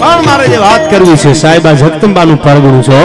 [0.00, 2.98] પણ મારે જે વાત કરવી છે, સાહેબ જગદંબાનું પરગણું છો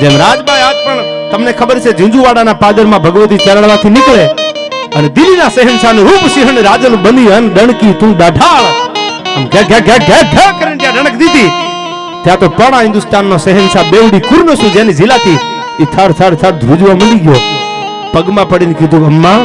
[0.00, 1.00] જેમ રાજભાઈ આજ પણ
[1.30, 4.24] તમને ખબર છે ઝીંઝુવાડાના પાદરમાં ભગવતી ચરણવાથી નીકળે
[4.96, 8.66] અને દિલ્હીના શહેનશાહનું રૂપ સિંહણ રાજન બની અન ડણકી તું દાઢાળ.
[10.60, 11.50] કરીને ત્યાં ડણક દીધી.
[12.24, 14.22] ત્યાં તો પણા હિન્દુસ્તાનનો શહેનશાહ બેવડી
[14.62, 15.38] શું જેની જિલ્લાથી
[15.82, 17.40] એ થર થર થર ધ્રુજવા મંડી ગયો.
[18.12, 19.40] પગમાં પડીને કીધું, અમ્મા,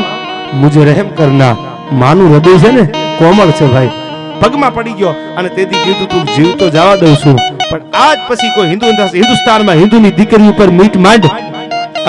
[0.61, 1.53] મુજે રહેમ કરના.
[2.01, 2.83] માનું હૃદય છે ને,
[3.19, 4.04] કોમળ છે ભાઈ.
[4.41, 7.37] પગમાં પડી ગયો અને તેથી કીધું, તું જીવતો જવા દઉં છું,
[7.69, 8.85] પણ આજ પછી કોઈ હિન્દુ
[9.19, 11.25] હિન્દુસ્તાનમાં હિન્દુની દીકરી ઉપર મીટ માંડ.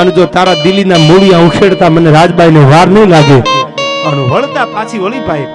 [0.00, 3.38] અને જો તારા દિલ્હીના મૂળિયા ઉખેડતા મને રાજબાઈને વાર નહીં લાગે.
[4.08, 5.46] અને વળતા પાછી વળી ભાઈ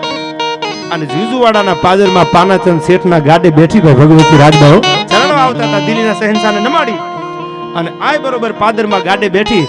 [0.94, 4.80] અને જીજુવાડાના પાદરમાં પાનાચંદ શેઠના ગાડે બેઠી ભાઈ ભગવતી રાજબાઓ
[5.12, 7.00] ચરણવા આવતા હતા દિલ્હીના શહેનશાહને નમાડી.
[7.78, 9.66] અને આય બરોબર પાદરમાં ગાડે બેઠી.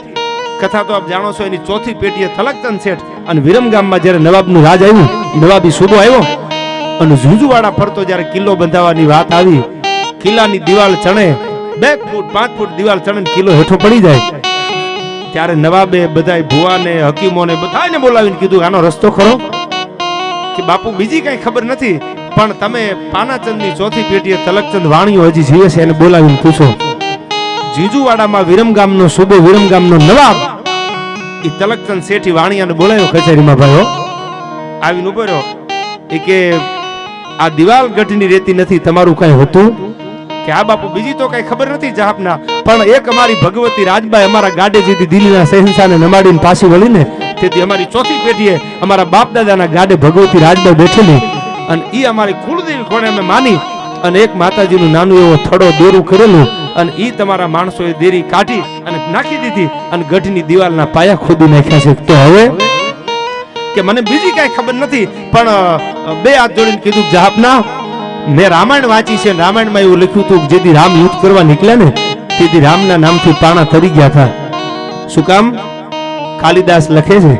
[0.61, 4.83] કથા તો આપ જાણો છો, એની ચોથી પેટીએ થલકચંદ શેઠ અને વિરમગામમાં જ્યારે નવાબનું રાજ
[4.89, 5.09] આવ્યું,
[5.43, 6.25] નવાબી સુબો આવ્યો.
[7.03, 9.63] અને ઝુંઝુવાડા ફરતો જ્યારે કિલ્લો બંધાવવાની વાત આવી,
[10.23, 11.35] કિલ્લાની દિવાલ ચણે,
[11.79, 14.19] બે ફૂટ, પાંચ ફૂટ દિવાલ ચણે કિલ્લો હેઠો પડી જાય.
[15.33, 19.41] ત્યારે નવાબે બધાય ભુવાને, હકીમોને બધાને બોલાવીને કીધું, આનો રસ્તો ખરો.
[20.57, 22.01] કે બાપુ, બીજી કઈ ખબર નથી,
[22.37, 26.75] પણ તમે પાનાચંદની ચોથી પેટીએ તલકચંદ વાણીઓ હજી જીવે છે, એને બોલાવીને પૂછો.
[27.77, 30.37] જીજુવાડામાં વિરમગામનો સુબો વિરમગામનો નવાબ.
[31.45, 33.87] એ તલકચંદ શેઠી વાણિયાને બોલાયો, કચેરીમાં ભાઈઓ.
[34.83, 35.43] આવીને ઊભો રહ્યો.
[36.11, 36.39] એ કે
[37.41, 39.69] આ દિવાલ ગઢની રેતી નથી, તમારું કઈ હતું?
[40.45, 44.55] કે આ બાપુ, બીજી તો કઈ ખબર નથી જાપના પણ એક અમારી ભગવતી રાજબાઈ અમારા
[44.61, 47.03] ગાડે જીતી દિલ્હીના શહેનશાહને નમાડીને પાછી વળીને,
[47.41, 51.21] તેથી અમારી ચોથી પેઢીએ અમારા બાપ દાદાના ગાડે ભગવતી રાજબાઈ બેઠેલી.
[51.71, 53.61] અને એ અમારી કુળદેવી કોણે અમે માની,
[54.09, 56.47] અને એક માતાજીનું નાનું એવો થડો દોરું કરેલું,
[56.81, 61.85] અને ઈ તમારા માણસોએ દેરી કાઢી અને નાખી દીધી, અને ગઢની દિવાલના પાયા ખોદી નાખ્યા
[61.87, 61.95] છે.
[62.09, 62.45] તો હવે?
[63.75, 65.51] કે મને બીજી કઈ ખબર નથી, પણ
[66.25, 67.59] બે હાથ જોડીને કીધું જહાબના
[68.37, 71.89] મેં રામાયણ વાંચી છે રામાયણમાં એવું લખ્યું હતું જેથી રામ યુદ્ધ કરવા નીકળ્યા ને,
[72.37, 74.31] તેથી રામના નામથી પાણા તરી ગયા હતા.
[75.13, 75.47] શું કામ?
[76.43, 77.35] કાલિદાસ લખે છે?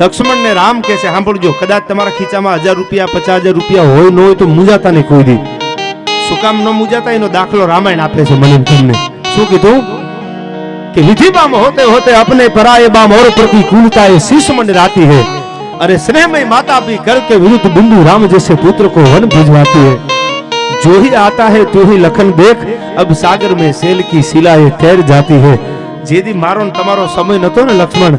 [0.00, 4.10] લક્ષ્મણ ને રામ કે છે, સાંભળજો, કદાચ તમારા ખીચામાં હજાર રૂપિયા, પચાસ હજાર રૂપિયા હોય,
[4.14, 5.40] ન હોય તો મુંજાતા નહીં કોઈ દી.
[6.26, 8.94] શું કામ ન મુંજાતા એનો દાખલો રામાયણ આપે છે મને તમને
[9.34, 9.78] શું કીધું?
[10.93, 15.23] कि विधि बाम होते होते अपने पराये बाम और प्रतिकूलता ये शीश मन राती है
[15.79, 19.79] अरे स्नेह में माता भी कर के विरुद्ध बिंदु राम जैसे पुत्र को वन भिजवाती
[19.79, 19.97] है
[20.83, 22.65] जो ही आता है तो ही लखन देख
[22.97, 25.57] अब सागर में सेल की शिला ये तैर जाती है
[26.05, 28.15] જેદી મારો ને તમારો સમય નતો ને લક્ષ્મણ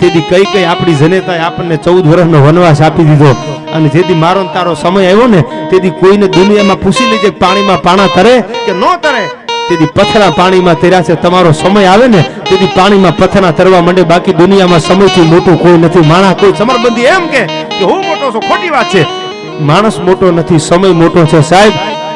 [0.00, 3.30] તેથી કઈ કઈ આપણી જનેતાએ આપણને ચૌદ વર્ષનો વનવાસ આપી દીધો
[3.74, 7.80] અને જેથી મારો ને તારો સમય આવ્યો ને તેથી કોઈને દુનિયામાં પૂછી લેજે કે પાણીમાં
[7.80, 8.34] પાણા તરે
[8.66, 9.24] કે ન તરે
[9.67, 11.15] તેથી પથરા પાણીમાં તર્યા છે.
[11.23, 14.03] તમારો સમય આવે ને, તેથી પાણીમાં પથરા તરવા માંડે.
[14.11, 16.05] બાકી દુનિયામાં સમયથી મોટું કોઈ નથી.
[16.11, 17.43] માણસ કોઈ સમરબંધી એમ કે
[17.83, 19.03] હું મોટો છું, ખોટી વાત છે.
[19.69, 21.41] માણસ મોટો નથી, સમય મોટો છે.
[21.51, 21.73] સાહેબ,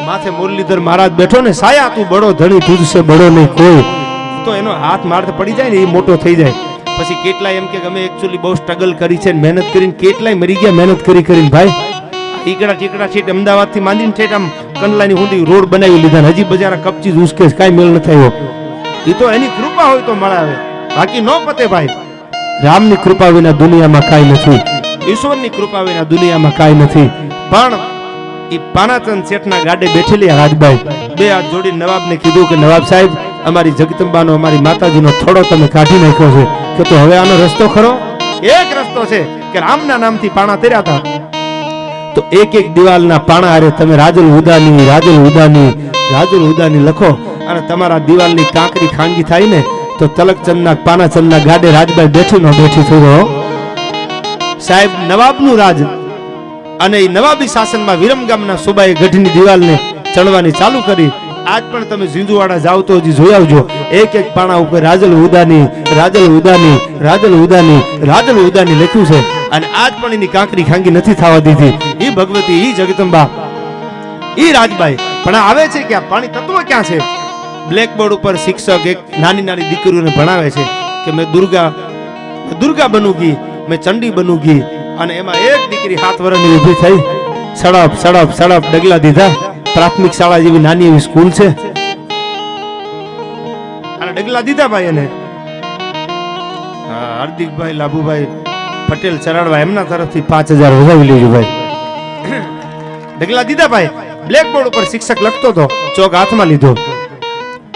[0.07, 3.83] માથે મુરલીધર મહારાજ બેઠો ને, સાયા તું બડો ધણી તુજ છે બડો નહીં કોઈ.
[4.45, 6.53] તો એનો હાથ મારતે પડી જાય ને, એ મોટો થઈ જાય.
[6.97, 10.77] પછી કેટલાય એમ કે અમે એકચ્યુઅલી બહુ સ્ટ્રગલ કરી છે મહેનત કરીને કેટલાય મરી ગયા,
[10.79, 11.73] મહેનત કરી કરીને, ભાઈ.
[12.43, 14.45] ટીકડા ટીકડા છેટ અમદાવાદથી માંડીને છેટ આમ
[14.81, 18.31] કંડલાની સુધી રોડ બનાવી લીધા હજી બજારા કપચી ઉસકે કાંઈ મેળ ન થયો
[19.11, 20.55] એ તો એની કૃપા હોય તો મળાવે
[20.95, 21.89] બાકી નો પતે ભાઈ.
[22.65, 24.59] રામની કૃપા વિના દુનિયામાં કાંઈ નથી.
[25.11, 27.09] ઈશ્વરની કૃપા વિના દુનિયામાં કાંઈ નથી.
[27.51, 27.73] પણ
[28.55, 30.47] એ પાનાચંદ શેઠના ગાડે બેઠેલી આ
[31.17, 33.11] બે હાથ જોડી નવાબને કીધું કે નવાબ સાહેબ
[33.49, 36.45] અમારી જગદંબાનો અમારી માતાજીનો થોડો તમે કાઢી નાખ્યો છે.
[36.77, 37.91] કે તો હવે આનો રસ્તો ખરો?
[38.55, 39.21] એક રસ્તો છે
[39.53, 41.40] કે રામના નામથી પાણા તર્યા હતા.
[42.15, 45.69] તો એક એક દિવાલના પાણા અરે તમે રાજલ ઉદાની રાજલ ઉદાની
[46.13, 47.11] રાજલ ઉદાની લખો.
[47.49, 49.61] અને તમારા દિવાલની કાંકરી ખાંગી થાય ને,
[49.99, 53.25] તો તલકચંદના પાનાચંદના ગાડે રાજભાઈ બેઠી નો બેઠી થઈ રહ્યો
[54.67, 55.79] સાહેબ, નવાબનું રાજ
[56.83, 59.75] અને એ નવાબી શાસનમાં વિરમગામના સુબાએ ગઢની દિવાલને
[60.13, 61.11] ચણવાની ચાલુ કરી.
[61.53, 63.61] આજ પણ તમે ઝીંઝુવાડા જાઓ તો હજી જોઈ આવજો.
[63.99, 65.65] એક એક પાણા ઉપર રાજલ ઉદાની
[65.97, 69.40] રાજલ ઉદાની રાજલ ઉદાની રાજલ ઉદાની લખ્યું છે.
[69.55, 71.73] અને આજ પણ એની કાંકરી ખાંગી નથી થવા દીધી.
[72.05, 73.27] એ ભગવતી, ઈ જગદંબા,
[74.43, 74.97] ઈ રાજબાઈ.
[75.23, 76.99] પણ આવે છે કે આ પાણી તત્વ ક્યાં છે?
[77.69, 80.63] બ્લેકબોર્ડ ઉપર શિક્ષક એક નાની નાની દીકરીઓને ભણાવે છે
[81.05, 81.69] કે મેં દુર્ગા
[82.61, 83.35] દુર્ગા બનુ ગઈ
[83.69, 84.61] મેં ચંડી બનુગી
[85.01, 86.99] અને એમાં એક દીકરી હાથ વરણની ઊભી થઈ.
[87.61, 89.31] સડપ સડપ સડપ ડગલા દીધા.
[89.73, 91.47] પ્રાથમિક શાળા જેવી નાની એવી સ્કૂલ છે.
[94.01, 95.05] અને ડગલા દીધા ભાઈ એને.
[96.91, 98.27] હાર્દિકભાઈ, લાભુભાઈ
[98.91, 101.51] પટેલ ચરાડવા એમના તરફથી પાંચ હજાર વધાવી લેજો ભાઈ.
[103.19, 103.91] ઢગલા દીધા ભાઈ.
[104.29, 105.65] બ્લેકબોર્ડ ઉપર શિક્ષક લખતો હતો
[105.95, 106.71] ચોક હાથમાં લીધો.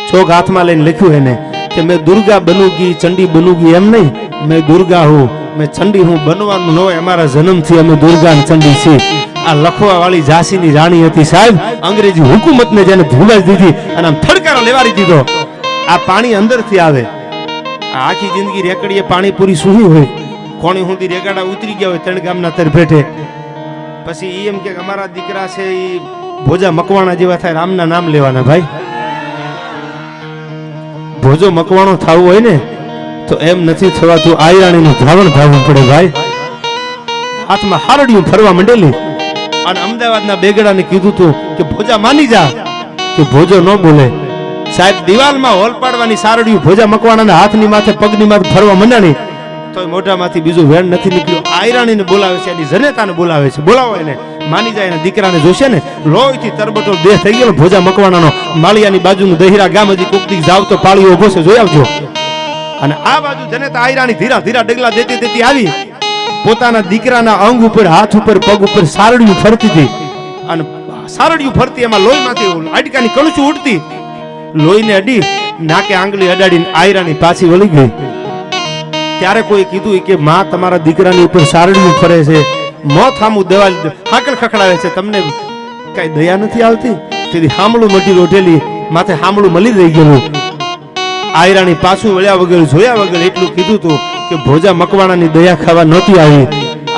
[0.10, 1.36] ચોક હાથમાં લઈને લખ્યું એને
[1.76, 4.10] કે મેં દુર્ગા બનુગી ચંડી બનુગી એમ નહીં
[4.50, 9.00] મેં દુર્ગા હું મેં ચંડી હું બનવાનું ન હોય અમારા જન્મથી અમે દુર્ગા ચંડી છીએ.
[9.48, 14.68] આ લખવા વાળી ઝાંસીની રાણી હતી સાહેબ અંગ્રેજી હુકુમતને જેને ધુલાઈ દીધી અને આમ થડકારો
[14.68, 15.20] લેવારી દીધો.
[15.90, 17.08] આ પાણી અંદરથી આવે.
[17.96, 20.25] આ આખી જિંદગી રેકડીએ પાણીપુરી સુહી હોય.
[20.62, 23.00] કોણી સુધી રેગાડા ઉતરી ગયા હોય, ત્રણ ગામના તર ભેટે.
[24.06, 26.00] પછી એમ કે અમારા દીકરા છે એ
[26.46, 28.66] ભોજા મકવાણા જેવા થાય, રામના નામ લેવાના ભાઈ.
[31.24, 32.56] ભોજો મકવાણો થવું હોય ને,
[33.28, 36.12] તો એમ નથી થવાતું, આયરાણીનું ધાવણ ધાવવું પડે ભાઈ.
[37.50, 38.94] હાથમાં હારડિયું ફરવા માંડેલી.
[39.70, 42.50] અને અમદાવાદના બેગડાને કીધું તું કે ભોજા માની જા,
[43.16, 44.08] કે ભોજો ન બોલે.
[44.76, 49.16] સાહેબ, દિવાલમાં હોલ પાડવાની સારડિયું ભોજા મકવાણાના હાથની માથે, પગની માથે ફરવા મંડાણી.
[49.76, 51.44] તોય મોઢામાંથી બીજું વેણ નથી નીકળ્યું.
[51.62, 53.62] આયરાણીને બોલાવે છે એની જનેતાને બોલાવે છે.
[53.62, 54.18] બોલાવો એને.
[54.50, 58.32] માની જાય દીકરાને જોશે ને, લોહીથી તરબટો દેહ થઈ ગયો ભોજા મકવાણાનો.
[58.56, 61.86] માળિયાની બાજુનું દહીરા ગામ હજી કુકતી જાવ પાળીઓ ઊભો છે, જોઈ આવજો.
[62.82, 65.68] અને આ બાજુ જનેતા આયરાણી ધીરા ધીરા ડગલા દેતી દેતી આવી.
[66.46, 69.90] પોતાના દીકરાના અંગ ઉપર, હાથ ઉપર, પગ ઉપર સારડિયું ફરતી હતી.
[70.50, 70.64] અને
[71.08, 73.82] સારડિયું ફરતી, એમાં લોહીમાંથી હાડકાની કણચું ઉડતી.
[74.56, 75.24] લોહીને અડી,
[75.62, 77.90] નાકે આંગળી અડાડીને આયરાની પાછી વળી ગઈ.
[79.20, 82.40] ત્યારે કોઈ કીધું કે માં તમારા દીકરાની ઉપર સારડિયું ફરે છે.
[82.96, 83.70] મોત હામું દેવા
[84.12, 84.90] હાકલ ખખડાવે છે.
[84.96, 85.20] તમને
[85.96, 86.96] કઈ દયા નથી આવતી?
[87.32, 88.60] તેથી હામળું મટી રોટેલી
[88.98, 90.22] માથે હામળું મળી રહી ગયેલું.
[91.40, 93.98] આયરાણી પાછું વળ્યા વગર, જોયા વગર એટલું કીધું તું
[94.30, 96.48] કે ભોજા મકવાણાની દયા ખાવા નહોતી આવી.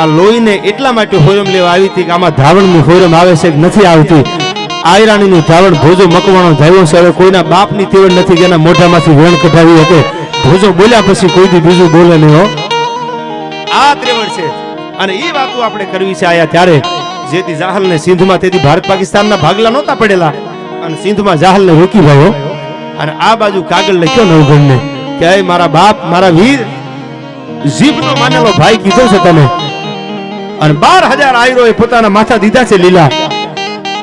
[0.01, 3.57] આ લોહીને એટલા માટે હોયમ લેવા આવી હતી કે આમાં ધાવણની હોયમ આવે છે કે
[3.65, 4.23] નથી આવતી.
[4.91, 6.97] આયરાણીનું ધાવણ ભોજો મકવાણો ધાવ્યો છે.
[6.99, 10.05] હવે કોઈના બાપની તેવડ નથી જેના મોઢામાંથી વેણ કઢાવી હતી
[10.51, 12.49] ભોજો બોલ્યા પછી કોઈ દી બીજું બોલે નહીં, હો.
[13.73, 14.47] આ ત્રેવડ છે.
[14.97, 16.81] અને એ વાતો આપણે કરવી છે આયા ત્યારે.
[17.31, 20.27] જેથી જાહલને સિંધમાં, તેથી ભારત પાકિસ્તાનના ભાગલા નહોતા પડેલા.
[20.85, 22.33] અને સિંધમાં જાહલને રોકી ગયો
[22.99, 24.79] અને આ બાજુ કાગળ લખ્યો નવગણને
[25.19, 26.59] કે મારા બાપ, મારા વીર,
[27.69, 29.45] જીભનો માનેલો ભાઈ કીધો છે તને.
[30.61, 33.09] અને બાર હજાર આયરોએ પોતાના માથા દીધા છે લીલા.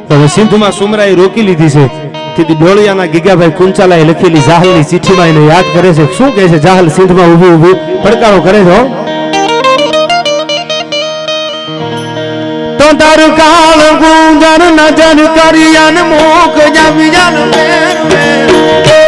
[0.09, 2.14] તો સિંધમાં સુમરાએ રોકી લીધી છે.
[2.37, 6.05] તેથી ડોળિયાના ગીગાભાઈ કુંચાલાએ લખેલી જાહલની ચિઠ્ઠીમાં એને યાદ કરે છે.
[6.17, 6.59] શું કહે છે?
[6.67, 8.79] જાહલ સિંધમાં ઊભી ઊભી પડકારો કરે છે.
[12.79, 19.04] તો તારું કાળ ગુંજર નજર કરિયન મોક જાવી જાન મેર.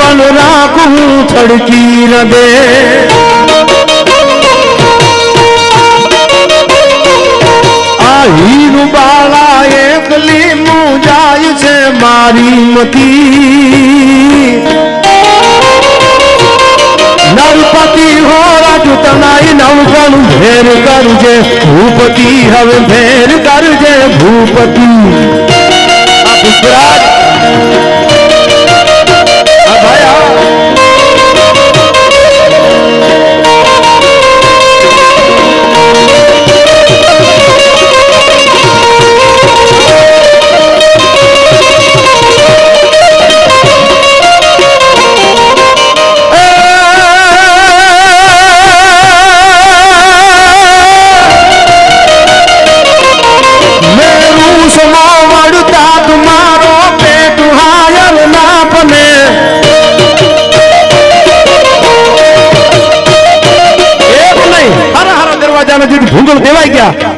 [0.00, 0.94] બલ રાખું
[1.30, 2.44] છડકી રદે
[8.02, 13.20] આ હીરુ બાળા એકલી મુજાય છે મારી મતી
[17.34, 22.78] નરપતિ હો રાજુ તનાઈ નવગણ ભેર કરજે ભૂપતિ હવે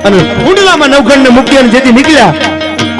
[0.06, 2.32] અને ભૂંડલામાં નવગણને મૂકી અને જેથી નીકળ્યા,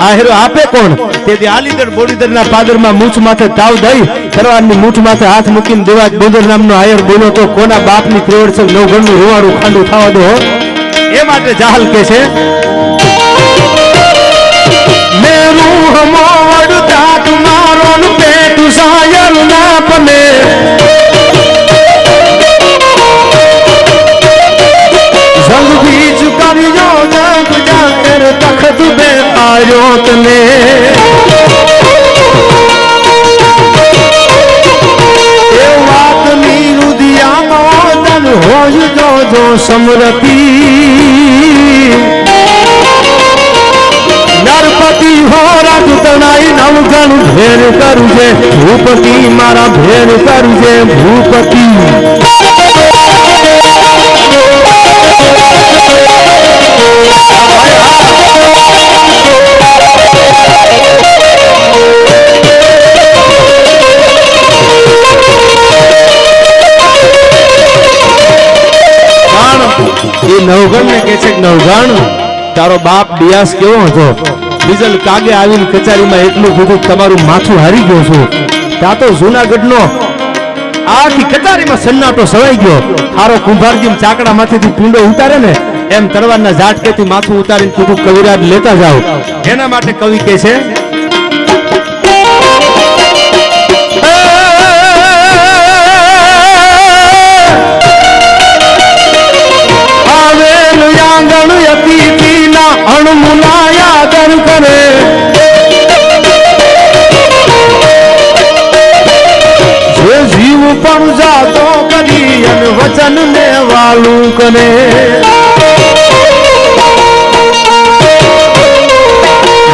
[0.05, 0.93] આ હેરો આપે કોણ?
[1.27, 4.03] તેથી આલીદર બોડીદરના પાદરમાં મૂછ માથે તાવ દઈ,
[4.37, 8.63] તરવારની મૂછ માથે હાથ મૂકીને દેવાજ બોદર નામનો આયર બોલો તો, કોના બાપની ત્રેવડ છે?
[8.75, 10.23] નવગણનું રોવાડું ખાંડું થવા દો
[11.19, 12.21] એ માટે જાહલ કે છે,
[15.23, 20.21] મેરું હમોડ વડતા તુમારો પેટ સાયલ ના પને
[29.45, 30.39] આયો તને
[35.59, 37.61] એ વાતની રુદિયાનો
[38.05, 40.43] તન હોય જો જો સમરતી
[44.47, 51.52] નરપતિ હો રાજ તણાઈ નવગણ ભેર કરજે ભૂપતિ મારા ભેર કરજે ભૂપતિ
[70.63, 71.91] નવગણ ને કે છે કે નવગણ
[72.57, 74.07] તારો બાપ બિયાસ કેવો હતો?
[74.65, 78.23] ડીઝલ કાગે આવીને કચારીમાં એટલું કીધું તમારું માથું હારી ગયો છું
[78.81, 79.81] ત્યાં તો જુનાગઢનો
[80.97, 82.79] આખી કચારીમાં સન્નાટો સવાઈ ગયો.
[83.19, 85.53] હારો કુંભારજી ચાકડા માંથી પીંડો ઉતારે ને,
[85.97, 89.01] એમ તરવારના ઝાટકેથી માથું ઉતારીને કીધું, કવિરાજ, લેતા જાઓ.
[89.53, 90.55] એના માટે કવિ કે છે
[110.83, 114.67] પણ જાતો કરી અને વચન ને વાલું કરે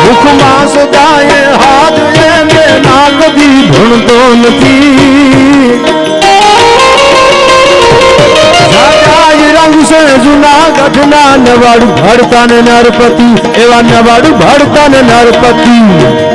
[0.04, 5.98] મુખમાં સદાય હાથ એને ના કદી ભણતો નથી.
[10.24, 13.28] જુનાગઢના નવાડું ભરતા ને નરપતિ,
[13.62, 16.27] એવા નવાડું ભરતા ને નરપતિ.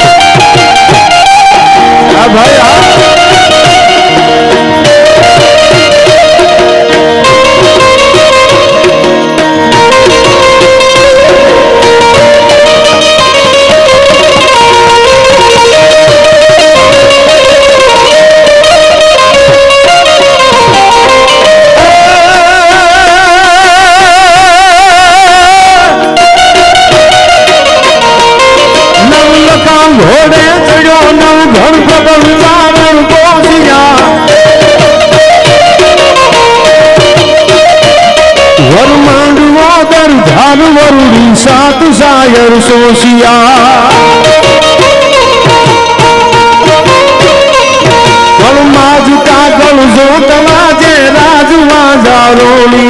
[52.06, 52.83] darul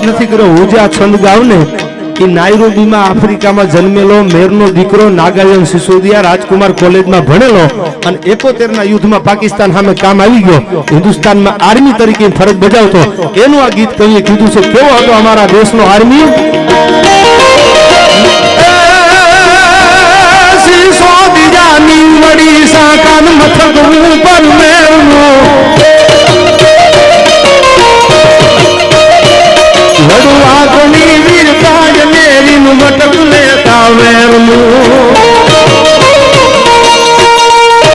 [0.00, 0.50] યાદ નથી કર્યો.
[0.56, 1.58] હું જે આ છંદ ગાઉં ને,
[2.22, 7.64] એ નાયરોબીમાં આફ્રિકામાં જન્મેલો, મેરનો દીકરો નાગાયન સિસોદિયા રાજકુમાર કોલેજમાં ભણેલો
[8.06, 10.84] અને એકોતેરના યુદ્ધમાં પાકિસ્તાન સામે કામ આવી ગયો.
[10.92, 13.00] હિન્દુસ્તાનમાં આર્મી તરીકે ફરજ બજાવતો.
[13.44, 16.26] એનું આ ગીત કહીએ, કીધું છે, કેવો હતો અમારા દેશનો આર્મી?
[20.64, 22.04] સિસોદિયાની
[23.40, 24.14] મથક ઉપર